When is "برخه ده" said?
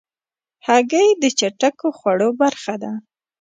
2.41-2.91